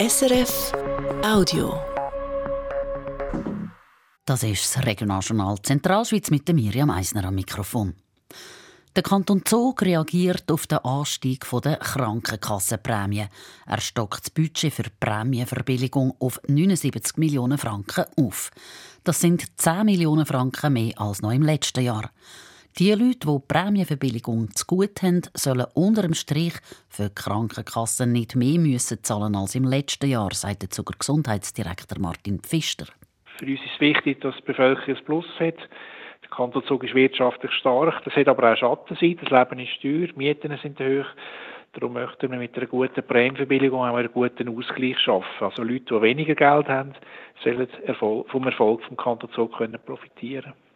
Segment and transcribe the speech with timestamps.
[0.00, 0.72] SRF
[1.22, 1.78] Audio.
[4.24, 7.92] Das ist das Regionaljournal Zentralschweiz mit Miriam Eisner am Mikrofon.
[8.96, 13.26] Der Kanton Zug reagiert auf den Anstieg der Krankenkassenprämie.
[13.66, 18.52] Er stockt das Budget für Prämienverbilligung auf 79 Millionen Franken auf.
[19.04, 22.10] Das sind 10 Millionen Franken mehr als noch im letzten Jahr.
[22.78, 26.54] Die Leute, die, die Prämienverbilligung zu gut haben, sollen unter dem Strich
[26.88, 31.98] für die Krankenkassen nicht mehr müssen zahlen als im letzten Jahr, sagt der Zuger Gesundheitsdirektor
[31.98, 32.86] Martin Pfister.
[33.38, 35.58] Für uns ist es wichtig, dass die Bevölkerung ein Plus hat.
[36.22, 39.26] Der Kanton Zug ist wirtschaftlich stark, das hat aber auch Schattenseiten.
[39.28, 41.06] Das Leben ist teuer, die Mieten sind hoch.
[41.72, 45.44] Darum möchten wir mit einer guten Prämienverbilligung auch einen guten Ausgleich schaffen.
[45.44, 46.94] Also Leute, die weniger Geld haben,
[47.42, 47.68] sollen
[48.28, 49.52] vom Erfolg vom Kanton Zug
[49.84, 50.69] profitieren können.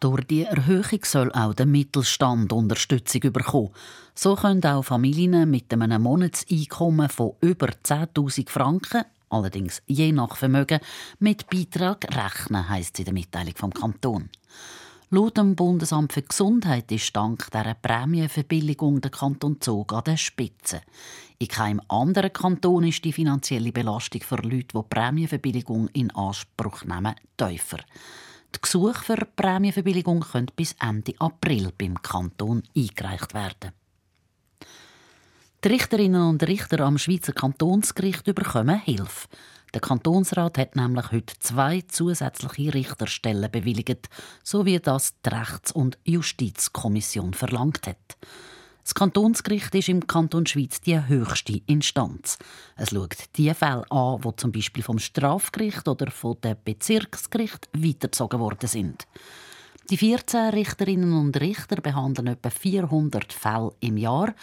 [0.00, 3.70] Durch die Erhöhung soll auch der Mittelstand Unterstützung bekommen.
[4.14, 10.80] So können auch Familien mit einem Monatseinkommen von über 10.000 Franken, allerdings je nach Vermögen,
[11.18, 14.28] mit Beitrag rechnen, heisst es in der Mitteilung vom Kanton.
[15.10, 20.82] Laut dem Bundesamt für Gesundheit ist dank dieser Prämienverbilligung der Kanton Zug an der Spitze.
[21.38, 27.14] In keinem anderen Kanton ist die finanzielle Belastung für Leute, die Prämienverbilligung in Anspruch nehmen,
[27.36, 27.78] tiefer.
[28.56, 33.72] Die Gesuche für Prämienverbilligung können bis Ende April beim Kanton eingereicht werden.
[35.62, 39.28] Die Richterinnen und Richter am Schweizer Kantonsgericht bekommen Hilfe.
[39.74, 44.08] Der Kantonsrat hat nämlich heute zwei zusätzliche Richterstellen bewilligt,
[44.42, 48.16] so wie das die Rechts- und Justizkommission verlangt hat.
[48.86, 52.38] Das Kantonsgericht ist im Kanton Schweiz die höchste Instanz.
[52.76, 58.68] Es schaut die Fälle an, die zum Beispiel vom Strafgericht oder vom Bezirksgericht weitergezogen worden
[58.68, 59.08] sind.
[59.90, 64.36] Die 14 Richterinnen und Richter behandeln etwa 400 Fälle im Jahr.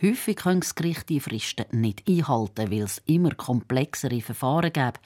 [0.00, 5.00] Häufig können das Gericht die Fristen nicht einhalten, weil es immer komplexere Verfahren gibt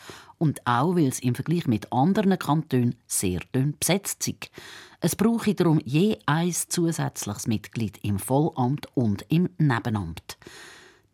[0.45, 4.51] und auch, weil es im Vergleich mit anderen Kantonen sehr dünn besetzt ist.
[5.01, 10.37] Es brauche darum je ein zusätzliches Mitglied im Vollamt und im Nebenamt.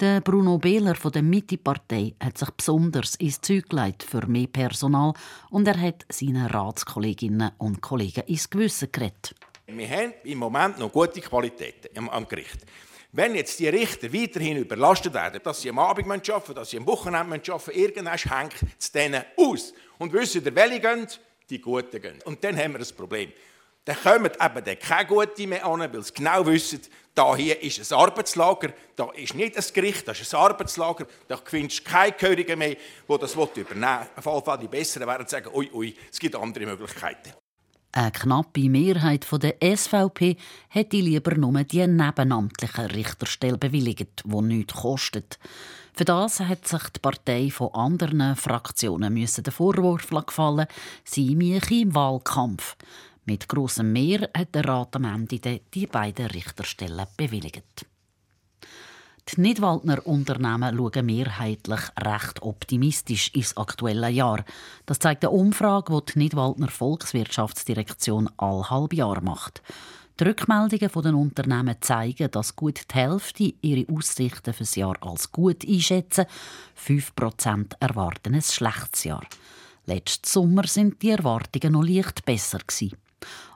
[0.01, 5.13] Der Bruno Behler von der Mitte-Partei hat sich besonders ins Zeug gelegt für mehr Personal
[5.51, 9.37] und er hat seinen Ratskolleginnen und Kollegen ins Gewissen geredet.
[9.69, 12.67] Wir haben im Moment noch gute Qualitäten am Gericht.
[13.13, 16.87] Wenn jetzt die Richter weiterhin überlastet werden, dass sie am Abend arbeiten dass sie am
[16.87, 19.73] Wochenende arbeiten irgendwann hängt es denen aus.
[19.99, 21.09] Und wissen ihr, welche gehen?
[21.49, 22.19] Die Guten gehen.
[22.25, 23.33] Und dann haben wir ein Problem.
[23.85, 26.83] Dann kommen eben keine Guten mehr an, weil sie genau wissen,
[27.13, 31.37] da hier ist ein Arbeitslager, da ist nicht ein Gericht, das ist ein Arbeitslager, da
[31.45, 34.07] findest du keine Gehörigen mehr, die das übernehmen wollen.
[34.15, 37.33] Auf jeden Fall die Besseren werden sagen, ui, ui, es gibt andere Möglichkeiten.
[37.93, 40.37] Eine knappe Mehrheit der SVP
[40.69, 45.41] hätte lieber nur die nebenamtliche Richterstelle bewilligt, die nichts kostet.
[45.93, 50.67] Für das hat sich die Partei von anderen Fraktionen müssen den Vorwurf gefallen,
[51.05, 52.77] sie mache im Wahlkampf.
[53.25, 57.87] Mit grossem Mehr hat der Rat am Ende die beiden Richterstellen bewilligt.
[59.37, 64.45] Die Nidwaldner Unternehmen schauen mehrheitlich recht optimistisch ins aktuelle Jahr.
[64.87, 69.63] Das zeigt eine Umfrage, die die Nidwaldner Volkswirtschaftsdirektion all halb Jahr macht.
[70.19, 75.65] Die Rückmeldungen den Unternehmen zeigen, dass gut die Hälfte ihre Aussichten fürs Jahr als gut
[75.67, 76.27] einschätzen.
[76.85, 79.27] 5% erwarten ein schlechtes Jahr.
[79.87, 82.59] Letzten Sommer sind die Erwartungen noch leicht besser.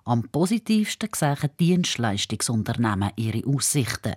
[0.04, 4.14] Am positivsten sehen Dienstleistungsunternehmen ihre Aussichten.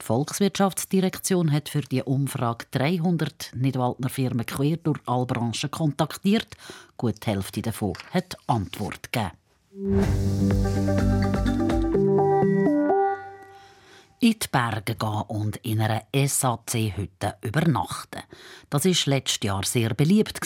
[0.00, 6.56] Die Volkswirtschaftsdirektion hat für die Umfrage 300 Nidwaldner Firmen quer durch alle Branchen kontaktiert.
[6.96, 9.40] Gut die Hälfte davon hat Antwort gegeben.
[14.22, 18.22] in die Berge gehen und in einer SAC-Hütte übernachten.
[18.68, 20.40] Das war letztes Jahr sehr beliebt.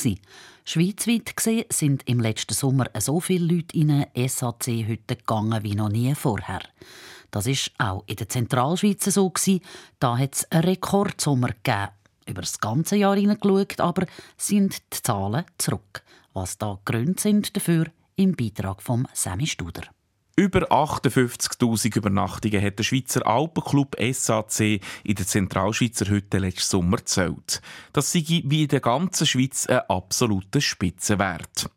[0.64, 5.88] Schweizweit gesehen sind im letzten Sommer so viele Leute in eine SAC-Hütte gegangen wie noch
[5.88, 6.62] nie vorher.
[7.34, 9.32] Das ist auch in der Zentralschweiz so.
[9.98, 11.88] Da hat es einen Rekordsommer gegeben.
[12.26, 14.06] Über das ganze Jahr hineingeschaut, aber
[14.36, 16.04] sind die Zahlen zurück.
[16.32, 19.82] Was da Gründe sind dafür, im Beitrag von Sammy Studer.
[20.36, 27.60] Über 58.000 Übernachtungen hat der Schweizer Alpenclub SAC in der Zentralschweizer Hütte letzten Sommer gezählt.
[27.92, 31.68] Das sei wie in der ganzen Schweiz ein absoluter Spitzenwert.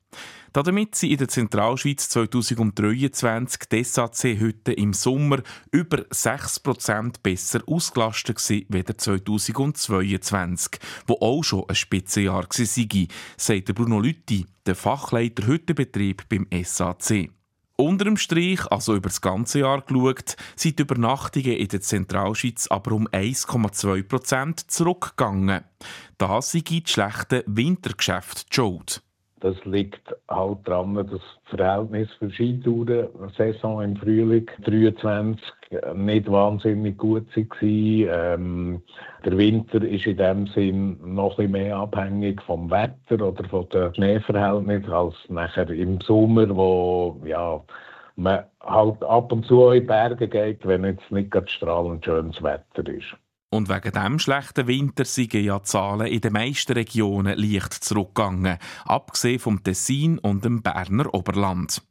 [0.64, 8.98] Damit sind in der Zentralschweiz 2023 die SAC-Hütten im Sommer über 6% besser ausgelastet als
[8.98, 13.08] 2022, wo auch schon ein Spitzenjahr war,
[13.38, 17.30] sagt Bruno Lütti, der Fachleiter Hüttenbetrieb beim SAC.
[17.76, 22.66] Unter dem Strich, also über das ganze Jahr geschaut, sind die Übernachtungen in der Zentralschweiz
[22.66, 25.64] aber um 1,2 Prozent zurückgegangen.
[26.18, 29.04] Das sind die schlechten Wintergeschäfte schuld.
[29.40, 33.08] Das liegt halt daran, dass das Verhältnis für Skitouren
[33.38, 35.40] Saison im Frühling 23
[35.94, 37.46] nicht wahnsinnig gut war.
[37.62, 38.82] Ähm,
[39.24, 43.94] der Winter ist in dem Sinn noch ein mehr abhängig vom Wetter oder von den
[43.94, 47.62] Schneeverhältnissen als nachher im Sommer, wo ja,
[48.16, 52.42] man halt ab und zu in die Berge geht, wenn jetzt nicht gerade strahlend schönes
[52.42, 53.16] Wetter ist.
[53.50, 58.58] Und wegen dem schlechten Winter sind ja die Zahlen in den meisten Regionen leicht zurückgegangen,
[58.86, 61.82] abgesehen vom Tessin und dem Berner Oberland.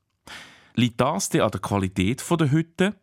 [0.74, 2.94] Liegt das denn an der Qualität der Hütte?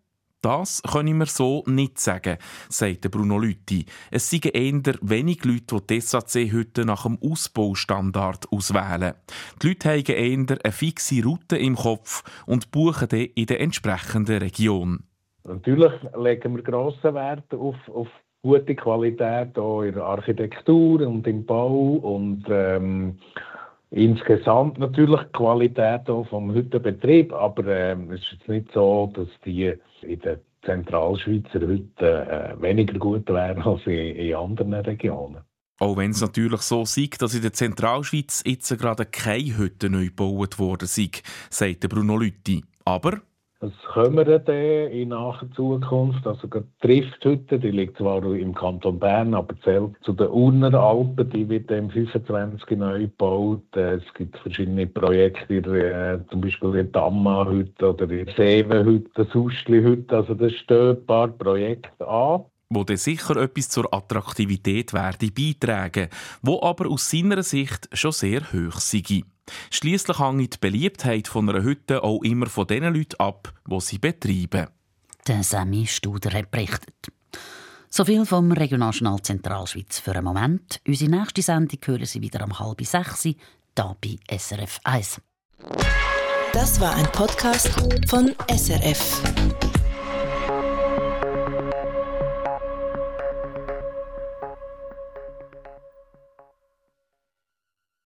[0.43, 3.85] Das können wir so nicht sagen, sagt Bruno Lütti.
[4.11, 9.13] Es seien eher wenig Leute, die die SAC-Hütte nach dem Ausbaustandard auswählen.
[9.61, 14.39] Die Leute haben eher eine fixe Route im Kopf und buchen die in der entsprechenden
[14.39, 15.05] Region.
[15.45, 18.09] Natürlich legen wir grossen Wert auf, auf
[18.43, 23.17] gute Qualität auch in der Architektur und im Bau und ähm,
[23.89, 30.19] insgesamt natürlich Qualität auch vom Hüttenbetrieb, aber ähm, es ist nicht so, dass die in
[30.19, 35.41] der Zentralschweizer Hütten äh, weniger gut wären als in, in anderen Regionen.
[35.79, 40.05] Auch wenn es natürlich so sieht, dass in der Zentralschweiz jetzt gerade keine Hütte neu
[40.05, 42.63] gebaut worden sind, sagt Bruno Lütti.
[42.85, 43.21] Aber
[43.63, 44.55] es kommen dann
[44.91, 46.25] in naher Zukunft.
[46.27, 51.29] Also die Drifthütte, die liegt zwar im Kanton Bern, aber zählt zu den Urner Alpen,
[51.29, 53.63] die wird im 25 neu gebaut.
[53.75, 60.15] Äh, es gibt verschiedene Projekte, äh, zum Beispiel in Damma-Hütte oder in Seevenhütte, Sustli-Hütte.
[60.15, 66.09] Also das stehen ein paar Projekte an wo dann sicher etwas zur Attraktivität werde beitragen,
[66.41, 69.23] wo aber aus seiner Sicht schon sehr hoch sei.
[69.69, 73.99] Schließlich hängt die Beliebtheit von einer Hütte auch immer von den Leuten ab, die sie
[73.99, 74.67] betreiben.
[75.27, 77.11] Der Sammy Studer hat berichtet.
[77.89, 80.81] So viel vom Regionaljournal Zentralschweiz für einen Moment.
[80.87, 83.35] Unsere nächste Sendung hören Sie wieder um halb sechs, hier
[83.75, 85.21] bei SRF 1.
[86.53, 87.69] Das war ein Podcast
[88.07, 89.72] von SRF.